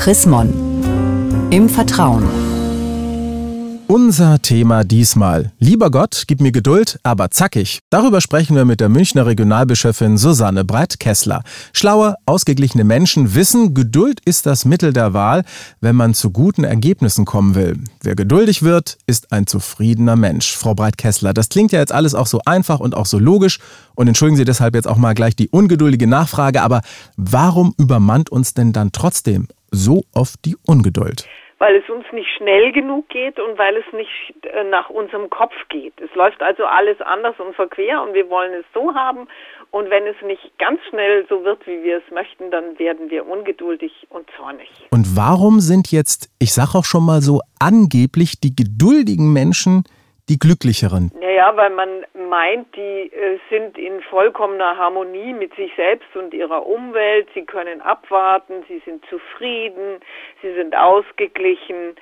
Chris 0.00 0.24
Mon. 0.24 0.50
Im 1.50 1.68
Vertrauen. 1.68 2.24
Unser 3.86 4.40
Thema 4.40 4.82
diesmal. 4.82 5.52
Lieber 5.58 5.90
Gott, 5.90 6.24
gib 6.26 6.40
mir 6.40 6.52
Geduld, 6.52 6.98
aber 7.02 7.30
zackig. 7.30 7.80
Darüber 7.90 8.22
sprechen 8.22 8.56
wir 8.56 8.64
mit 8.64 8.80
der 8.80 8.88
Münchner 8.88 9.26
Regionalbischöfin 9.26 10.16
Susanne 10.16 10.64
Breit-Kessler. 10.64 11.42
Schlaue, 11.74 12.14
ausgeglichene 12.24 12.84
Menschen 12.84 13.34
wissen, 13.34 13.74
Geduld 13.74 14.20
ist 14.24 14.46
das 14.46 14.64
Mittel 14.64 14.94
der 14.94 15.12
Wahl, 15.12 15.44
wenn 15.82 15.96
man 15.96 16.14
zu 16.14 16.30
guten 16.30 16.64
Ergebnissen 16.64 17.26
kommen 17.26 17.54
will. 17.54 17.76
Wer 18.02 18.16
geduldig 18.16 18.62
wird, 18.62 18.96
ist 19.06 19.32
ein 19.32 19.46
zufriedener 19.46 20.16
Mensch. 20.16 20.56
Frau 20.56 20.74
Breit-Kessler, 20.74 21.34
das 21.34 21.50
klingt 21.50 21.72
ja 21.72 21.78
jetzt 21.78 21.92
alles 21.92 22.14
auch 22.14 22.26
so 22.26 22.40
einfach 22.46 22.80
und 22.80 22.94
auch 22.94 23.06
so 23.06 23.18
logisch. 23.18 23.58
Und 23.96 24.08
entschuldigen 24.08 24.38
Sie 24.38 24.46
deshalb 24.46 24.74
jetzt 24.74 24.88
auch 24.88 24.96
mal 24.96 25.12
gleich 25.12 25.36
die 25.36 25.50
ungeduldige 25.50 26.06
Nachfrage, 26.06 26.62
aber 26.62 26.80
warum 27.18 27.74
übermannt 27.76 28.30
uns 28.30 28.54
denn 28.54 28.72
dann 28.72 28.92
trotzdem 28.92 29.46
so 29.70 30.02
oft 30.14 30.44
die 30.44 30.56
Ungeduld? 30.66 31.26
weil 31.60 31.76
es 31.76 31.88
uns 31.90 32.06
nicht 32.12 32.28
schnell 32.38 32.72
genug 32.72 33.10
geht 33.10 33.38
und 33.38 33.58
weil 33.58 33.76
es 33.76 33.84
nicht 33.92 34.46
äh, 34.46 34.64
nach 34.64 34.88
unserem 34.88 35.28
Kopf 35.28 35.52
geht. 35.68 35.92
Es 36.00 36.12
läuft 36.14 36.40
also 36.40 36.64
alles 36.64 36.98
anders 37.02 37.38
und 37.38 37.54
verquer 37.54 38.02
und 38.02 38.14
wir 38.14 38.30
wollen 38.30 38.54
es 38.54 38.64
so 38.72 38.94
haben. 38.94 39.28
Und 39.70 39.90
wenn 39.90 40.06
es 40.06 40.16
nicht 40.26 40.58
ganz 40.58 40.80
schnell 40.88 41.26
so 41.28 41.44
wird, 41.44 41.64
wie 41.66 41.84
wir 41.84 41.98
es 41.98 42.10
möchten, 42.12 42.50
dann 42.50 42.78
werden 42.78 43.10
wir 43.10 43.28
ungeduldig 43.28 43.92
und 44.08 44.26
zornig. 44.38 44.68
Und 44.90 45.14
warum 45.14 45.60
sind 45.60 45.92
jetzt, 45.92 46.30
ich 46.38 46.54
sage 46.54 46.78
auch 46.78 46.86
schon 46.86 47.04
mal 47.04 47.20
so, 47.20 47.40
angeblich 47.58 48.40
die 48.40 48.56
geduldigen 48.56 49.30
Menschen 49.30 49.84
die 50.30 50.38
glücklicheren? 50.38 51.10
Naja, 51.20 51.52
weil 51.56 51.70
man 51.70 52.06
meint, 52.14 52.74
die 52.76 53.12
äh, 53.12 53.38
sind 53.50 53.76
in 53.76 54.00
vollkommener 54.02 54.78
Harmonie 54.78 55.34
mit 55.34 55.54
sich 55.56 55.72
selbst 55.74 56.14
und 56.14 56.32
ihrer 56.32 56.66
Umwelt. 56.66 57.28
Sie 57.34 57.44
können 57.44 57.80
abwarten, 57.80 58.64
sie 58.68 58.80
sind 58.84 59.04
zufrieden, 59.10 60.00
sie 60.40 60.54
sind 60.54 60.76
ausgeglichen. 60.76 61.96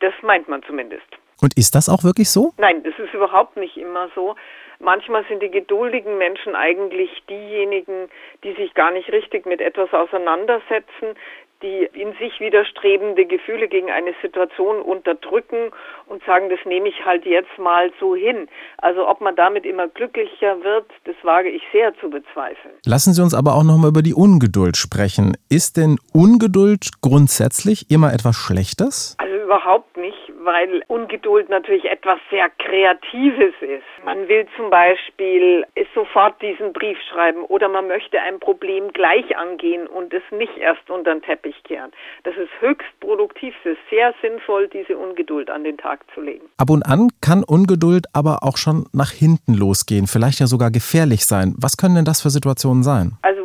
Das 0.00 0.12
meint 0.22 0.48
man 0.48 0.62
zumindest. 0.64 1.06
Und 1.40 1.56
ist 1.56 1.76
das 1.76 1.88
auch 1.88 2.02
wirklich 2.02 2.30
so? 2.30 2.52
Nein, 2.58 2.82
das 2.82 2.98
ist 2.98 3.14
überhaupt 3.14 3.56
nicht 3.56 3.76
immer 3.76 4.10
so. 4.14 4.34
Manchmal 4.80 5.24
sind 5.28 5.42
die 5.42 5.50
geduldigen 5.50 6.18
Menschen 6.18 6.54
eigentlich 6.54 7.10
diejenigen, 7.28 8.08
die 8.44 8.54
sich 8.54 8.74
gar 8.74 8.90
nicht 8.90 9.10
richtig 9.10 9.46
mit 9.46 9.60
etwas 9.60 9.92
auseinandersetzen, 9.92 11.16
die 11.62 11.88
in 11.92 12.12
sich 12.14 12.38
widerstrebende 12.40 13.26
Gefühle 13.26 13.68
gegen 13.68 13.90
eine 13.90 14.14
Situation 14.22 14.80
unterdrücken 14.80 15.70
und 16.06 16.22
sagen, 16.24 16.50
das 16.50 16.60
nehme 16.64 16.88
ich 16.88 17.04
halt 17.04 17.24
jetzt 17.24 17.58
mal 17.58 17.90
so 17.98 18.14
hin. 18.14 18.48
Also 18.78 19.08
ob 19.08 19.20
man 19.20 19.34
damit 19.36 19.64
immer 19.66 19.88
glücklicher 19.88 20.62
wird, 20.62 20.86
das 21.04 21.16
wage 21.22 21.48
ich 21.48 21.62
sehr 21.72 21.94
zu 22.00 22.10
bezweifeln. 22.10 22.74
Lassen 22.84 23.12
Sie 23.12 23.22
uns 23.22 23.34
aber 23.34 23.54
auch 23.54 23.64
noch 23.64 23.76
mal 23.76 23.88
über 23.88 24.02
die 24.02 24.14
Ungeduld 24.14 24.76
sprechen. 24.76 25.36
Ist 25.48 25.76
denn 25.76 25.98
Ungeduld 26.12 27.00
grundsätzlich 27.00 27.90
immer 27.90 28.12
etwas 28.12 28.36
Schlechtes? 28.36 29.16
Also 29.18 29.34
überhaupt 29.34 29.96
nicht, 29.96 30.17
weil 30.48 30.82
Ungeduld 30.88 31.50
natürlich 31.50 31.84
etwas 31.84 32.18
sehr 32.30 32.48
Kreatives 32.58 33.52
ist. 33.60 33.84
Man 34.02 34.28
will 34.28 34.46
zum 34.56 34.70
Beispiel 34.70 35.66
sofort 35.94 36.40
diesen 36.40 36.72
Brief 36.72 36.96
schreiben 37.12 37.42
oder 37.44 37.68
man 37.68 37.86
möchte 37.86 38.18
ein 38.18 38.40
Problem 38.40 38.90
gleich 38.94 39.36
angehen 39.36 39.86
und 39.86 40.14
es 40.14 40.22
nicht 40.30 40.56
erst 40.56 40.88
unter 40.88 41.14
den 41.14 41.20
Teppich 41.20 41.62
kehren. 41.64 41.92
Das 42.24 42.34
ist 42.36 42.48
höchst 42.60 42.88
produktiv, 43.00 43.54
es 43.64 43.72
ist 43.72 43.90
sehr 43.90 44.14
sinnvoll, 44.22 44.68
diese 44.68 44.96
Ungeduld 44.96 45.50
an 45.50 45.64
den 45.64 45.76
Tag 45.76 46.00
zu 46.14 46.22
legen. 46.22 46.46
Ab 46.56 46.70
und 46.70 46.82
an 46.82 47.08
kann 47.20 47.44
Ungeduld 47.44 48.06
aber 48.14 48.38
auch 48.40 48.56
schon 48.56 48.86
nach 48.94 49.10
hinten 49.10 49.52
losgehen, 49.52 50.06
vielleicht 50.06 50.40
ja 50.40 50.46
sogar 50.46 50.70
gefährlich 50.70 51.26
sein. 51.26 51.54
Was 51.58 51.76
können 51.76 51.96
denn 51.96 52.06
das 52.06 52.22
für 52.22 52.30
Situationen 52.30 52.82
sein? 52.82 53.18
Also 53.20 53.37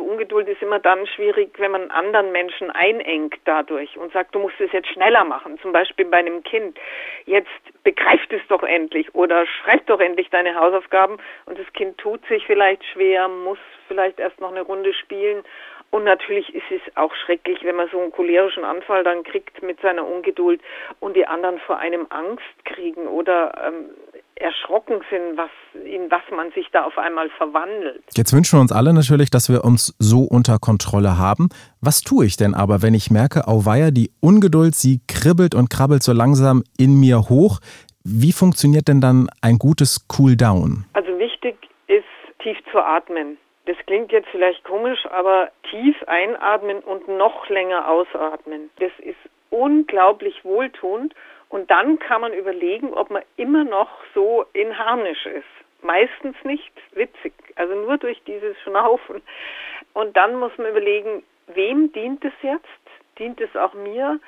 immer 0.64 0.78
dann 0.78 1.06
schwierig, 1.06 1.50
wenn 1.58 1.70
man 1.70 1.90
anderen 1.90 2.32
Menschen 2.32 2.70
einengt 2.70 3.36
dadurch 3.44 3.96
und 3.96 4.12
sagt, 4.12 4.34
du 4.34 4.38
musst 4.38 4.60
es 4.60 4.72
jetzt 4.72 4.88
schneller 4.88 5.24
machen. 5.24 5.58
Zum 5.60 5.72
Beispiel 5.72 6.06
bei 6.06 6.18
einem 6.18 6.42
Kind. 6.42 6.78
Jetzt 7.26 7.50
begreift 7.84 8.32
es 8.32 8.40
doch 8.48 8.62
endlich 8.62 9.14
oder 9.14 9.46
schreib 9.46 9.86
doch 9.86 10.00
endlich 10.00 10.30
deine 10.30 10.54
Hausaufgaben. 10.54 11.18
Und 11.44 11.58
das 11.58 11.70
Kind 11.74 11.98
tut 11.98 12.24
sich 12.26 12.44
vielleicht 12.46 12.84
schwer, 12.86 13.28
muss 13.28 13.58
vielleicht 13.88 14.18
erst 14.18 14.40
noch 14.40 14.50
eine 14.50 14.62
Runde 14.62 14.94
spielen. 14.94 15.44
Und 15.90 16.02
natürlich 16.02 16.52
ist 16.52 16.70
es 16.70 16.80
auch 16.96 17.14
schrecklich, 17.14 17.62
wenn 17.62 17.76
man 17.76 17.88
so 17.88 18.00
einen 18.00 18.10
cholerischen 18.10 18.64
Anfall 18.64 19.04
dann 19.04 19.22
kriegt 19.22 19.62
mit 19.62 19.80
seiner 19.80 20.04
Ungeduld 20.04 20.60
und 20.98 21.14
die 21.14 21.26
anderen 21.26 21.60
vor 21.60 21.78
einem 21.78 22.08
Angst 22.10 22.64
kriegen 22.64 23.06
oder 23.06 23.52
ähm, 23.64 23.90
erschrocken 24.36 25.00
sind, 25.10 25.36
was, 25.36 25.50
in 25.84 26.10
was 26.10 26.22
man 26.34 26.50
sich 26.52 26.66
da 26.72 26.84
auf 26.84 26.98
einmal 26.98 27.30
verwandelt. 27.30 28.02
Jetzt 28.16 28.32
wünschen 28.32 28.58
wir 28.58 28.60
uns 28.60 28.72
alle 28.72 28.92
natürlich, 28.92 29.30
dass 29.30 29.48
wir 29.48 29.64
uns 29.64 29.94
so 29.98 30.22
unter 30.22 30.58
Kontrolle 30.58 31.18
haben. 31.18 31.48
Was 31.80 32.00
tue 32.00 32.26
ich 32.26 32.36
denn 32.36 32.54
aber, 32.54 32.82
wenn 32.82 32.94
ich 32.94 33.10
merke, 33.10 33.46
auweia, 33.46 33.90
die 33.90 34.10
Ungeduld, 34.20 34.74
sie 34.74 35.00
kribbelt 35.06 35.54
und 35.54 35.70
krabbelt 35.70 36.02
so 36.02 36.12
langsam 36.12 36.64
in 36.78 36.98
mir 36.98 37.28
hoch? 37.28 37.60
Wie 38.02 38.32
funktioniert 38.32 38.88
denn 38.88 39.00
dann 39.00 39.28
ein 39.40 39.58
gutes 39.58 40.06
Cool-Down? 40.18 40.84
Also 40.92 41.18
wichtig 41.18 41.56
ist, 41.86 42.04
tief 42.40 42.58
zu 42.72 42.78
atmen. 42.78 43.38
Das 43.66 43.76
klingt 43.86 44.12
jetzt 44.12 44.28
vielleicht 44.30 44.62
komisch, 44.64 45.06
aber 45.10 45.48
tief 45.70 45.96
einatmen 46.06 46.80
und 46.80 47.08
noch 47.08 47.48
länger 47.48 47.88
ausatmen. 47.88 48.68
Das 48.78 48.92
ist 48.98 49.16
unglaublich 49.48 50.44
wohltuend 50.44 51.14
und 51.54 51.70
dann 51.70 52.00
kann 52.00 52.20
man 52.20 52.32
überlegen, 52.32 52.92
ob 52.94 53.10
man 53.10 53.22
immer 53.36 53.62
noch 53.62 53.88
so 54.12 54.44
in 54.54 54.76
Harnisch 54.76 55.24
ist. 55.24 55.44
Meistens 55.82 56.34
nicht 56.42 56.72
witzig, 56.94 57.32
also 57.54 57.76
nur 57.76 57.96
durch 57.96 58.20
dieses 58.24 58.60
Schnaufen. 58.62 59.22
Und 59.92 60.16
dann 60.16 60.34
muss 60.34 60.50
man 60.58 60.66
überlegen, 60.66 61.22
wem 61.46 61.92
dient 61.92 62.24
es 62.24 62.32
jetzt? 62.42 62.66
Dient 63.20 63.40
es 63.40 63.54
auch 63.54 63.72
mir? 63.72 64.18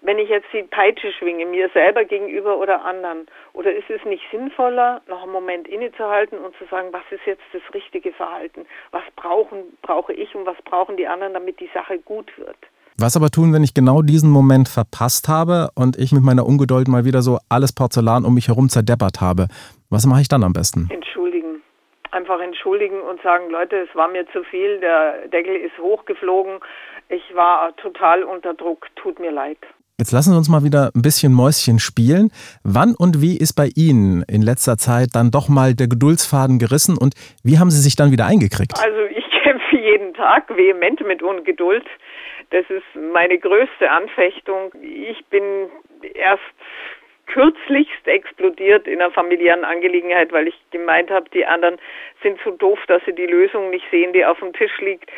Wenn 0.00 0.18
ich 0.18 0.30
jetzt 0.30 0.50
die 0.54 0.62
Peitsche 0.62 1.12
schwinge, 1.12 1.44
mir 1.44 1.68
selber 1.74 2.06
gegenüber 2.06 2.56
oder 2.56 2.82
anderen? 2.82 3.26
Oder 3.52 3.74
ist 3.74 3.90
es 3.90 4.02
nicht 4.06 4.24
sinnvoller, 4.30 5.02
noch 5.06 5.24
einen 5.24 5.32
Moment 5.32 5.68
innezuhalten 5.68 6.38
und 6.38 6.56
zu 6.56 6.64
sagen, 6.64 6.94
was 6.94 7.04
ist 7.10 7.26
jetzt 7.26 7.44
das 7.52 7.74
richtige 7.74 8.12
Verhalten? 8.12 8.66
Was 8.90 9.04
brauchen, 9.16 9.76
brauche 9.82 10.14
ich 10.14 10.34
und 10.34 10.46
was 10.46 10.56
brauchen 10.62 10.96
die 10.96 11.06
anderen, 11.06 11.34
damit 11.34 11.60
die 11.60 11.70
Sache 11.74 11.98
gut 11.98 12.32
wird? 12.38 12.56
Was 13.02 13.16
aber 13.16 13.30
tun, 13.30 13.54
wenn 13.54 13.64
ich 13.64 13.72
genau 13.72 14.02
diesen 14.02 14.30
Moment 14.30 14.68
verpasst 14.68 15.26
habe 15.26 15.70
und 15.74 15.96
ich 15.96 16.12
mit 16.12 16.22
meiner 16.22 16.44
Ungeduld 16.44 16.86
mal 16.86 17.06
wieder 17.06 17.22
so 17.22 17.38
alles 17.48 17.74
Porzellan 17.74 18.26
um 18.26 18.34
mich 18.34 18.48
herum 18.48 18.68
zerdeppert 18.68 19.22
habe? 19.22 19.46
Was 19.88 20.04
mache 20.04 20.20
ich 20.20 20.28
dann 20.28 20.44
am 20.44 20.52
besten? 20.52 20.90
Entschuldigen. 20.92 21.62
Einfach 22.10 22.40
entschuldigen 22.40 23.00
und 23.00 23.22
sagen, 23.22 23.48
Leute, 23.48 23.76
es 23.88 23.96
war 23.96 24.08
mir 24.08 24.26
zu 24.34 24.44
viel, 24.44 24.80
der 24.80 25.28
Deckel 25.28 25.56
ist 25.56 25.78
hochgeflogen, 25.78 26.60
ich 27.08 27.22
war 27.34 27.74
total 27.76 28.22
unter 28.22 28.52
Druck, 28.52 28.88
tut 28.96 29.18
mir 29.18 29.32
leid. 29.32 29.56
Jetzt 29.98 30.12
lassen 30.12 30.32
Sie 30.32 30.36
uns 30.36 30.50
mal 30.50 30.62
wieder 30.62 30.90
ein 30.94 31.00
bisschen 31.00 31.32
Mäuschen 31.32 31.78
spielen. 31.78 32.30
Wann 32.64 32.94
und 32.94 33.22
wie 33.22 33.38
ist 33.38 33.54
bei 33.54 33.70
Ihnen 33.76 34.24
in 34.28 34.42
letzter 34.42 34.76
Zeit 34.76 35.14
dann 35.14 35.30
doch 35.30 35.48
mal 35.48 35.72
der 35.74 35.88
Geduldsfaden 35.88 36.58
gerissen 36.58 36.98
und 36.98 37.14
wie 37.42 37.58
haben 37.58 37.70
Sie 37.70 37.80
sich 37.80 37.96
dann 37.96 38.12
wieder 38.12 38.26
eingekriegt? 38.26 38.74
Also 38.76 39.04
ich 39.08 39.24
kämpfe 39.42 39.78
jeden 39.78 40.12
Tag 40.12 40.50
vehement 40.50 41.00
mit 41.06 41.22
Ungeduld. 41.22 41.86
Das 42.50 42.68
ist 42.68 42.84
meine 42.94 43.38
größte 43.38 43.90
Anfechtung. 43.90 44.72
Ich 44.82 45.24
bin 45.26 45.70
erst 46.14 46.42
kürzlichst 47.26 48.08
explodiert 48.08 48.88
in 48.88 49.00
einer 49.00 49.12
familiären 49.12 49.64
Angelegenheit, 49.64 50.32
weil 50.32 50.48
ich 50.48 50.56
gemeint 50.72 51.10
habe, 51.10 51.30
die 51.30 51.46
anderen 51.46 51.78
sind 52.22 52.40
so 52.44 52.50
doof, 52.50 52.78
dass 52.88 53.04
sie 53.04 53.14
die 53.14 53.26
Lösung 53.26 53.70
nicht 53.70 53.84
sehen, 53.90 54.12
die 54.12 54.24
auf 54.24 54.40
dem 54.40 54.52
Tisch 54.52 54.80
liegt. 54.80 55.08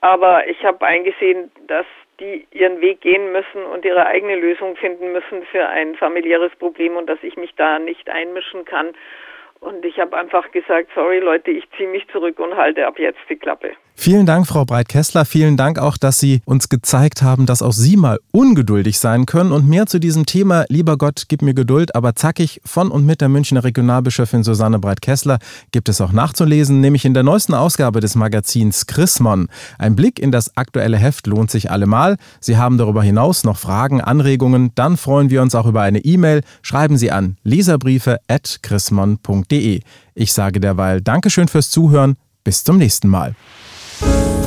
Aber 0.00 0.46
ich 0.48 0.64
habe 0.64 0.86
eingesehen, 0.86 1.50
dass 1.66 1.86
die 2.20 2.46
ihren 2.52 2.80
Weg 2.80 3.00
gehen 3.02 3.32
müssen 3.32 3.64
und 3.64 3.84
ihre 3.84 4.06
eigene 4.06 4.36
Lösung 4.36 4.76
finden 4.76 5.12
müssen 5.12 5.44
für 5.46 5.68
ein 5.68 5.94
familiäres 5.96 6.54
Problem 6.56 6.96
und 6.96 7.06
dass 7.06 7.22
ich 7.22 7.36
mich 7.36 7.54
da 7.56 7.78
nicht 7.78 8.08
einmischen 8.08 8.64
kann. 8.64 8.94
Und 9.60 9.84
ich 9.84 9.98
habe 10.00 10.16
einfach 10.16 10.50
gesagt, 10.52 10.88
sorry 10.94 11.18
Leute, 11.18 11.50
ich 11.50 11.68
ziehe 11.76 11.88
mich 11.88 12.08
zurück 12.08 12.38
und 12.38 12.56
halte 12.56 12.86
ab 12.86 12.98
jetzt 12.98 13.20
die 13.28 13.36
Klappe. 13.36 13.72
Vielen 14.00 14.26
Dank, 14.26 14.46
Frau 14.46 14.64
Breit-Kessler. 14.64 15.24
Vielen 15.24 15.56
Dank 15.56 15.80
auch, 15.80 15.96
dass 15.96 16.20
Sie 16.20 16.40
uns 16.44 16.68
gezeigt 16.68 17.20
haben, 17.20 17.46
dass 17.46 17.62
auch 17.62 17.72
Sie 17.72 17.96
mal 17.96 18.20
ungeduldig 18.30 19.00
sein 19.00 19.26
können. 19.26 19.50
Und 19.50 19.68
mehr 19.68 19.86
zu 19.86 19.98
diesem 19.98 20.24
Thema, 20.24 20.66
lieber 20.68 20.96
Gott, 20.96 21.24
gib 21.26 21.42
mir 21.42 21.52
Geduld, 21.52 21.96
aber 21.96 22.14
zackig, 22.14 22.60
von 22.64 22.92
und 22.92 23.04
mit 23.04 23.20
der 23.20 23.28
Münchner 23.28 23.64
Regionalbischöfin 23.64 24.44
Susanne 24.44 24.78
Breit-Kessler 24.78 25.40
gibt 25.72 25.88
es 25.88 26.00
auch 26.00 26.12
nachzulesen, 26.12 26.80
nämlich 26.80 27.04
in 27.04 27.12
der 27.12 27.24
neuesten 27.24 27.54
Ausgabe 27.54 27.98
des 27.98 28.14
Magazins 28.14 28.86
Chrismon. 28.86 29.48
Ein 29.78 29.96
Blick 29.96 30.20
in 30.20 30.30
das 30.30 30.56
aktuelle 30.56 30.96
Heft 30.96 31.26
lohnt 31.26 31.50
sich 31.50 31.72
allemal. 31.72 32.18
Sie 32.38 32.56
haben 32.56 32.78
darüber 32.78 33.02
hinaus 33.02 33.42
noch 33.42 33.58
Fragen, 33.58 34.00
Anregungen, 34.00 34.70
dann 34.76 34.96
freuen 34.96 35.28
wir 35.28 35.42
uns 35.42 35.56
auch 35.56 35.66
über 35.66 35.82
eine 35.82 35.98
E-Mail. 35.98 36.42
Schreiben 36.62 36.98
Sie 36.98 37.10
an 37.10 37.36
leserbriefe.chrismon.de. 37.42 39.80
Ich 40.14 40.32
sage 40.32 40.60
derweil 40.60 41.00
Dankeschön 41.00 41.48
fürs 41.48 41.70
Zuhören. 41.70 42.16
Bis 42.44 42.62
zum 42.62 42.78
nächsten 42.78 43.08
Mal. 43.08 43.34